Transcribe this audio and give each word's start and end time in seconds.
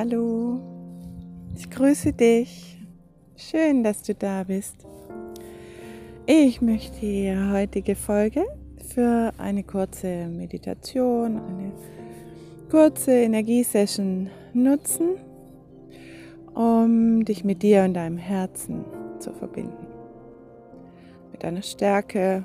Hallo, 0.00 0.60
ich 1.56 1.68
grüße 1.68 2.12
dich. 2.12 2.78
Schön, 3.34 3.82
dass 3.82 4.00
du 4.04 4.14
da 4.14 4.44
bist. 4.44 4.86
Ich 6.24 6.62
möchte 6.62 7.00
die 7.00 7.34
heutige 7.52 7.96
Folge 7.96 8.44
für 8.94 9.32
eine 9.38 9.64
kurze 9.64 10.28
Meditation, 10.28 11.40
eine 11.40 11.72
kurze 12.70 13.10
Energiesession 13.10 14.30
nutzen, 14.52 15.16
um 16.54 17.24
dich 17.24 17.42
mit 17.42 17.64
dir 17.64 17.82
und 17.82 17.94
deinem 17.94 18.18
Herzen 18.18 18.84
zu 19.18 19.32
verbinden. 19.32 19.88
Mit 21.32 21.42
deiner 21.42 21.62
Stärke, 21.62 22.44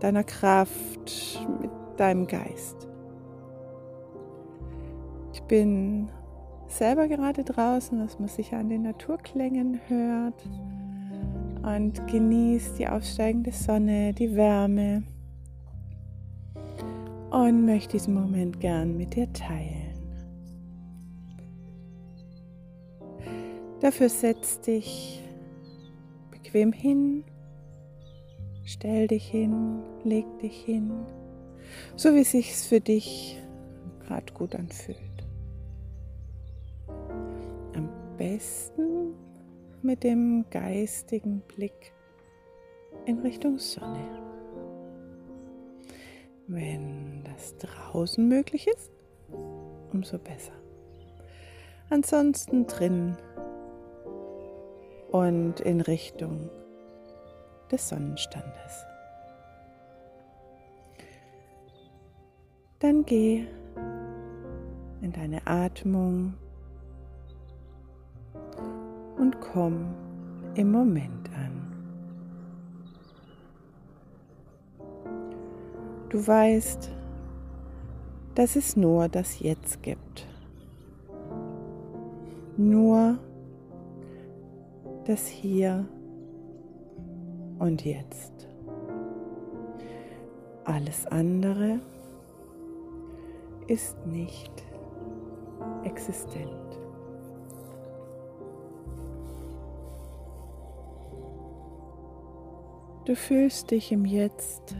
deiner 0.00 0.24
Kraft, 0.24 1.46
mit 1.60 1.70
deinem 1.98 2.26
Geist. 2.26 2.87
Ich 5.38 5.44
bin 5.44 6.10
selber 6.66 7.06
gerade 7.06 7.44
draußen, 7.44 7.96
dass 8.00 8.18
man 8.18 8.28
sich 8.28 8.52
an 8.54 8.68
den 8.68 8.82
Naturklängen 8.82 9.80
hört 9.86 10.44
und 11.62 12.06
genießt 12.08 12.76
die 12.76 12.88
aufsteigende 12.88 13.52
Sonne, 13.52 14.12
die 14.12 14.34
Wärme 14.34 15.04
und 17.30 17.64
möchte 17.64 17.92
diesen 17.92 18.14
Moment 18.14 18.58
gern 18.58 18.96
mit 18.96 19.14
dir 19.14 19.32
teilen. 19.32 19.94
Dafür 23.80 24.08
setz 24.08 24.60
dich 24.60 25.22
bequem 26.32 26.72
hin, 26.72 27.22
stell 28.64 29.06
dich 29.06 29.28
hin, 29.28 29.84
leg 30.02 30.26
dich 30.40 30.62
hin, 30.62 30.90
so 31.94 32.12
wie 32.12 32.22
es 32.22 32.32
sich 32.32 32.56
für 32.56 32.80
dich 32.80 33.40
gerade 34.04 34.32
gut 34.34 34.56
anfühlt. 34.56 35.17
Besten 38.18 39.14
mit 39.80 40.02
dem 40.02 40.44
geistigen 40.50 41.40
Blick 41.48 41.92
in 43.06 43.20
Richtung 43.20 43.58
Sonne. 43.58 44.04
Wenn 46.48 47.22
das 47.24 47.56
draußen 47.58 48.26
möglich 48.26 48.66
ist, 48.66 48.90
umso 49.92 50.18
besser. 50.18 50.52
Ansonsten 51.90 52.66
drin 52.66 53.16
und 55.10 55.60
in 55.60 55.80
Richtung 55.80 56.50
des 57.70 57.88
Sonnenstandes. 57.88 58.84
Dann 62.80 63.04
geh 63.04 63.46
in 65.00 65.12
deine 65.12 65.46
Atmung 65.46 66.34
und 69.28 69.40
komm 69.42 69.94
im 70.54 70.72
Moment 70.72 71.28
an. 71.36 71.52
Du 76.08 76.26
weißt, 76.26 76.90
dass 78.34 78.56
es 78.56 78.74
nur 78.74 79.10
das 79.10 79.40
Jetzt 79.40 79.82
gibt. 79.82 80.26
Nur 82.56 83.18
das 85.04 85.26
Hier 85.26 85.86
und 87.58 87.84
Jetzt. 87.84 88.48
Alles 90.64 91.06
andere 91.06 91.80
ist 93.66 93.94
nicht 94.06 94.64
existent. 95.84 96.67
Du 103.08 103.16
fühlst 103.16 103.70
dich 103.70 103.90
im 103.90 104.04
Jetzt 104.04 104.76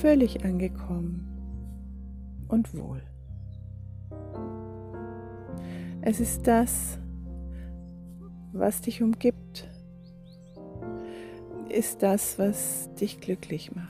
völlig 0.00 0.44
angekommen 0.44 1.26
und 2.46 2.72
wohl. 2.78 3.02
Es 6.00 6.20
ist 6.20 6.46
das, 6.46 7.00
was 8.52 8.80
dich 8.82 9.02
umgibt, 9.02 9.68
ist 11.70 12.04
das, 12.04 12.38
was 12.38 12.88
dich 12.94 13.20
glücklich 13.20 13.74
macht. 13.74 13.88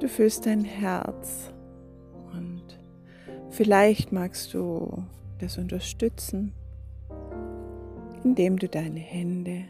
Du 0.00 0.08
fühlst 0.08 0.46
dein 0.46 0.64
Herz 0.64 1.52
und 2.32 2.62
vielleicht 3.50 4.12
magst 4.12 4.54
du 4.54 5.04
das 5.40 5.58
unterstützen, 5.58 6.54
indem 8.24 8.58
du 8.58 8.68
deine 8.68 9.00
Hände 9.00 9.64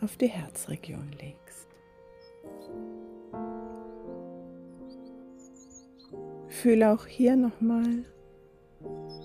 auf 0.00 0.16
die 0.16 0.28
Herzregion 0.28 1.10
legst. 1.20 1.68
Fühle 6.48 6.92
auch 6.92 7.06
hier 7.06 7.36
nochmal 7.36 8.04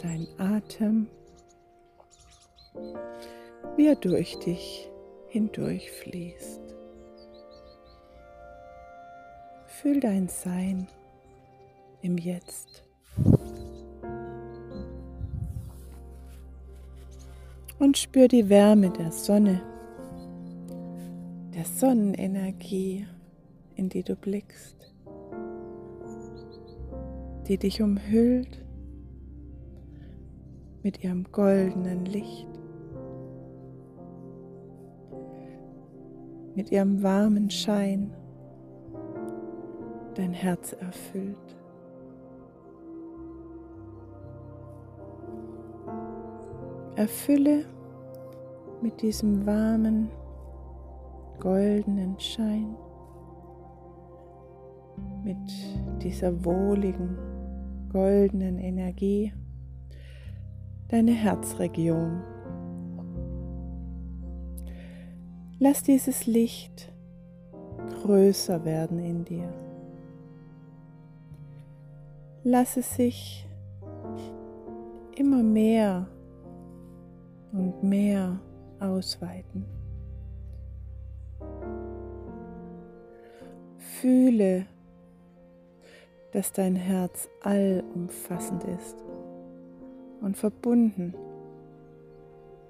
deinen 0.01 0.27
Atem, 0.37 1.07
wie 3.75 3.87
er 3.87 3.95
durch 3.95 4.37
dich 4.39 4.89
hindurch 5.27 5.91
fließt. 5.91 6.61
Fühl 9.67 9.99
dein 9.99 10.27
Sein 10.27 10.87
im 12.01 12.17
Jetzt. 12.17 12.88
Und 17.89 17.97
spür 17.97 18.27
die 18.27 18.49
Wärme 18.49 18.91
der 18.91 19.11
Sonne, 19.11 19.63
der 21.55 21.65
Sonnenenergie, 21.65 23.07
in 23.73 23.89
die 23.89 24.03
du 24.03 24.15
blickst, 24.15 24.93
die 27.47 27.57
dich 27.57 27.81
umhüllt 27.81 28.63
mit 30.83 31.03
ihrem 31.03 31.23
goldenen 31.31 32.05
Licht, 32.05 32.47
mit 36.53 36.71
ihrem 36.71 37.01
warmen 37.01 37.49
Schein 37.49 38.13
dein 40.13 40.33
Herz 40.33 40.73
erfüllt. 40.73 41.57
Erfülle 46.95 47.65
mit 48.81 49.01
diesem 49.01 49.45
warmen, 49.45 50.09
goldenen 51.39 52.19
Schein, 52.19 52.75
mit 55.23 55.37
dieser 56.01 56.43
wohligen, 56.45 57.17
goldenen 57.91 58.57
Energie 58.57 59.33
deine 60.87 61.11
Herzregion. 61.11 62.21
Lass 65.59 65.83
dieses 65.83 66.25
Licht 66.25 66.91
größer 68.01 68.63
werden 68.63 68.99
in 68.99 69.25
dir. 69.25 69.53
Lass 72.43 72.77
es 72.77 72.95
sich 72.95 73.45
immer 75.15 75.43
mehr 75.43 76.07
und 77.51 77.83
mehr 77.83 78.39
ausweiten. 78.79 79.65
Fühle, 84.01 84.65
dass 86.31 86.51
dein 86.51 86.75
Herz 86.75 87.27
allumfassend 87.41 88.63
ist 88.63 88.95
und 90.21 90.37
verbunden 90.37 91.13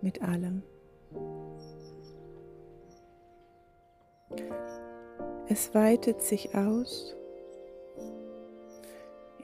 mit 0.02 0.22
allem. 0.22 0.64
Es 5.48 5.74
weitet 5.74 6.22
sich 6.22 6.56
aus 6.56 7.16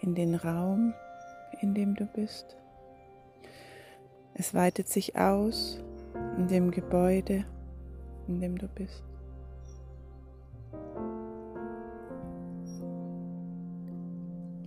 in 0.02 0.14
den 0.14 0.36
Raum, 0.36 0.94
in 1.62 1.74
dem 1.74 1.96
du 1.96 2.06
bist. 2.06 2.56
Es 4.36 4.54
weitet 4.54 4.88
sich 4.88 5.18
aus 5.18 5.80
in 6.38 6.48
dem 6.48 6.72
Gebäude, 6.72 7.46
in 8.28 8.40
dem 8.40 8.58
du 8.58 8.68
bist. 8.68 9.04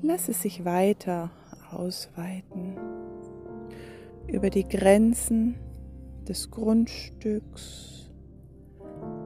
Lass 0.02 0.28
es 0.28 0.42
sich 0.42 0.64
weiter 0.64 1.30
ausweiten 1.70 2.76
über 4.26 4.50
die 4.50 4.66
Grenzen 4.66 5.56
des 6.26 6.50
Grundstücks, 6.50 8.10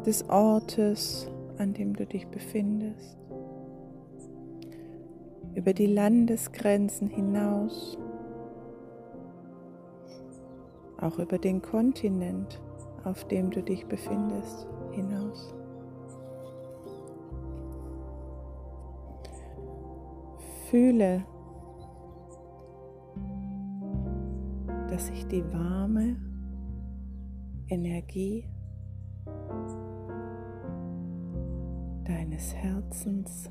des 0.07 0.29
Ortes, 0.29 1.31
an 1.59 1.75
dem 1.75 1.95
du 1.95 2.07
dich 2.07 2.27
befindest. 2.29 3.23
über 5.55 5.73
die 5.73 5.87
Landesgrenzen 5.87 7.09
hinaus, 7.09 7.99
auch 11.03 11.19
über 11.19 11.39
den 11.39 11.61
Kontinent, 11.61 12.61
auf 13.05 13.25
dem 13.25 13.51
du 13.51 13.63
dich 13.63 13.87
befindest, 13.87 14.67
hinaus. 14.93 15.55
Fühle, 20.71 21.25
dass 24.89 25.09
sich 25.09 25.27
die 25.27 25.45
warme 25.53 26.17
Energie 27.69 28.49
deines 32.05 32.55
Herzens 32.55 33.51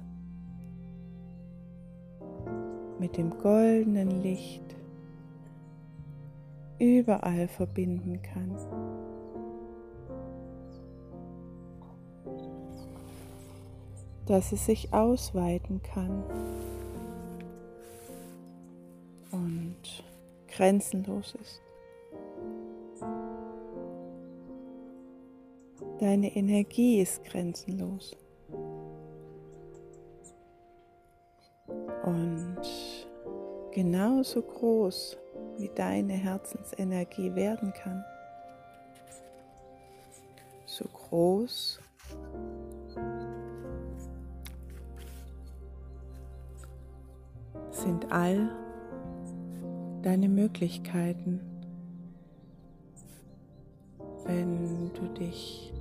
mit 3.00 3.18
dem 3.18 3.32
goldenen 3.38 4.22
Licht 4.22 4.71
überall 6.82 7.48
verbinden 7.48 8.20
kann. 8.24 8.58
Dass 14.26 14.52
es 14.52 14.66
sich 14.66 14.92
ausweiten 14.92 15.84
kann 15.84 16.24
und 19.32 20.04
grenzenlos 20.48 21.36
ist. 21.40 21.62
Deine 26.00 26.36
Energie 26.36 27.00
ist 27.00 27.24
grenzenlos. 27.26 28.18
Und 32.04 32.58
genauso 33.72 34.42
groß 34.42 35.21
wie 35.62 35.70
deine 35.76 36.14
Herzensenergie 36.14 37.36
werden 37.36 37.72
kann, 37.74 38.04
so 40.66 40.86
groß. 40.86 41.80
Sind 47.70 48.12
all 48.12 48.50
deine 50.02 50.30
Möglichkeiten, 50.30 51.42
wenn 54.26 54.92
du 54.94 55.08
dich 55.20 55.74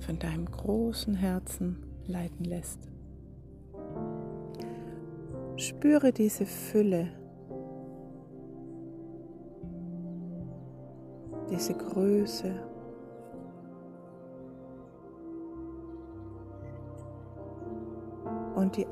von 0.00 0.18
deinem 0.18 0.50
großen 0.50 1.14
Herzen 1.14 1.84
leiten 2.06 2.44
lässt. 2.44 2.80
Spüre 5.56 6.12
diese 6.12 6.44
Fülle, 6.44 7.08
diese 11.50 11.74
Größe. 11.74 12.52
Und 18.54 18.76
die 18.76 18.86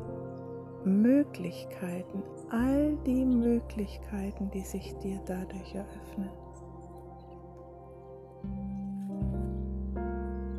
Möglichkeiten, 0.84 2.22
all 2.50 2.96
die 3.06 3.24
Möglichkeiten, 3.24 4.50
die 4.50 4.60
sich 4.60 4.94
dir 4.98 5.20
dadurch 5.24 5.74
eröffnen. 5.74 6.30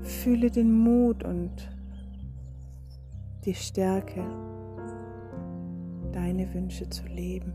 Fühle 0.01 0.50
den 0.50 0.71
Mut 0.71 1.24
und 1.24 1.69
die 3.45 3.53
Stärke, 3.53 4.24
deine 6.12 6.51
Wünsche 6.53 6.89
zu 6.89 7.06
leben. 7.06 7.53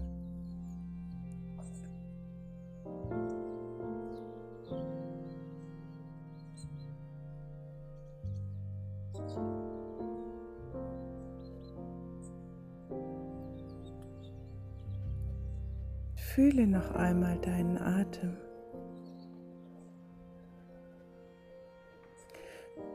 Fühle 16.34 16.64
noch 16.64 16.94
einmal 16.94 17.38
deinen 17.38 17.76
Atem. 17.76 18.36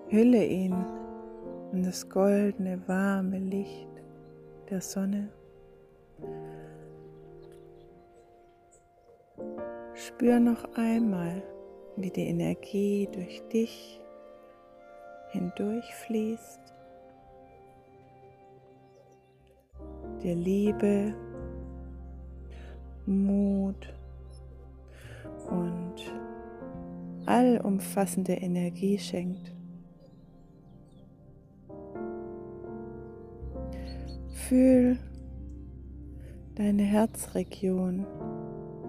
Hülle 0.08 0.46
ihn 0.46 0.86
in 1.74 1.84
das 1.84 2.10
goldene, 2.10 2.82
warme 2.88 3.40
Licht 3.40 3.90
der 4.70 4.80
Sonne. 4.80 5.28
Spür 9.96 10.40
noch 10.40 10.64
einmal, 10.76 11.44
wie 11.98 12.12
die 12.12 12.28
Energie 12.28 13.10
durch 13.12 13.42
dich 13.50 14.00
hindurchfließt, 15.32 16.74
dir 20.24 20.36
Liebe, 20.36 21.14
Mut 23.08 23.94
und 25.50 25.96
allumfassende 27.26 28.34
Energie 28.34 28.98
schenkt. 28.98 29.54
Fühl 34.48 34.98
deine 36.56 36.84
Herzregion 36.84 38.06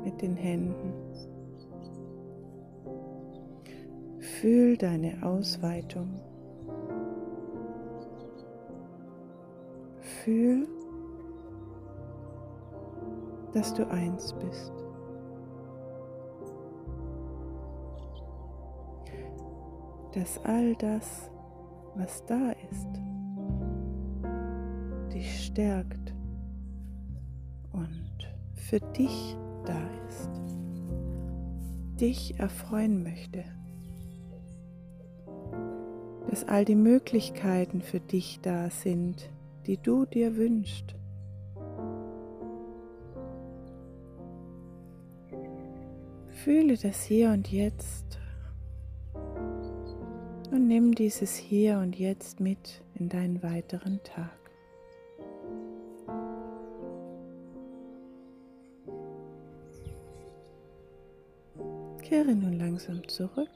mit 0.05 0.21
den 0.21 0.37
Händen. 0.37 0.93
Fühl 4.19 4.77
deine 4.77 5.23
Ausweitung. 5.23 6.21
Fühl, 10.01 10.69
dass 13.56 13.73
du 13.73 13.91
eins 13.91 14.35
bist. 14.35 14.73
Dass 20.12 20.44
all 20.44 20.75
das, 20.75 21.31
was 21.94 22.22
da 22.27 22.53
ist, 22.70 23.01
dich 25.10 25.46
stärkt 25.46 26.15
und 27.72 28.29
für 28.56 28.81
dich 28.81 29.39
da 29.65 29.81
ist, 30.06 30.31
dich 31.98 32.39
erfreuen 32.39 33.03
möchte, 33.03 33.43
dass 36.29 36.44
all 36.46 36.67
die 36.67 36.75
Möglichkeiten 36.75 37.81
für 37.81 38.01
dich 38.01 38.41
da 38.43 38.69
sind, 38.69 39.31
die 39.67 39.79
du 39.79 40.05
dir 40.05 40.36
wünschst. 40.36 40.94
Fühle 46.46 46.76
das 46.76 47.03
hier 47.03 47.31
und 47.31 47.50
jetzt 47.50 48.20
und 50.53 50.69
nimm 50.69 50.94
dieses 50.94 51.34
hier 51.34 51.79
und 51.79 51.98
jetzt 51.98 52.38
mit 52.38 52.84
in 52.94 53.08
deinen 53.08 53.43
weiteren 53.43 53.98
Tag. 54.05 54.31
Kehre 62.00 62.36
nun 62.36 62.53
langsam 62.53 63.08
zurück. 63.08 63.50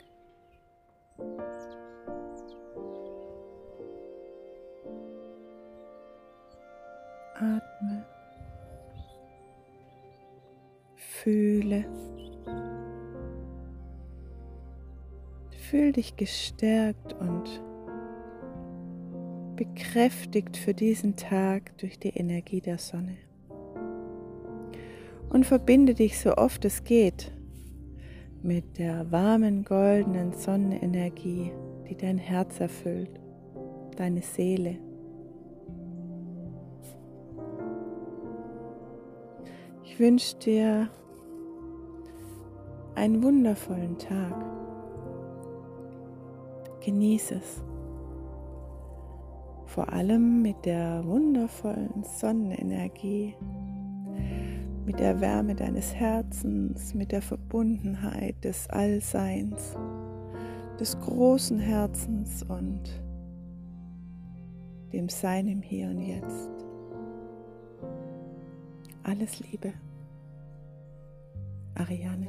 Dich 16.01 16.17
gestärkt 16.17 17.13
und 17.13 17.63
bekräftigt 19.57 20.57
für 20.57 20.73
diesen 20.73 21.15
Tag 21.17 21.77
durch 21.77 21.99
die 21.99 22.09
Energie 22.09 22.63
der 22.63 22.79
Sonne. 22.79 23.19
Und 25.29 25.45
verbinde 25.45 25.93
dich 25.93 26.19
so 26.19 26.37
oft 26.37 26.65
es 26.65 26.85
geht 26.85 27.33
mit 28.43 28.79
der 28.79 29.13
warmen 29.13 29.63
goldenen 29.63 30.33
Sonnenenergie, 30.33 31.53
die 31.87 31.97
dein 31.97 32.17
Herz 32.17 32.61
erfüllt, 32.61 33.21
deine 33.97 34.23
Seele. 34.23 34.79
Ich 39.85 40.01
wünsche 40.01 40.39
dir 40.39 40.89
einen 42.95 43.23
wundervollen 43.23 43.99
Tag. 43.99 44.60
Genieße 46.81 47.35
es. 47.35 47.63
vor 49.67 49.93
allem 49.93 50.43
mit 50.43 50.65
der 50.65 51.05
wundervollen 51.05 52.03
Sonnenenergie, 52.03 53.37
mit 54.85 54.99
der 54.99 55.21
Wärme 55.21 55.55
deines 55.55 55.95
Herzens, 55.95 56.93
mit 56.93 57.13
der 57.13 57.23
Verbundenheit 57.23 58.43
des 58.43 58.69
Allseins, 58.69 59.77
des 60.81 60.99
großen 60.99 61.61
Herzens 61.61 62.43
und 62.43 62.83
dem 64.93 65.09
Sein 65.09 65.47
im 65.47 65.63
Hier 65.63 65.89
und 65.89 66.01
Jetzt. 66.01 66.51
Alles 69.05 69.39
Liebe. 69.39 69.73
Ariane. 71.77 72.27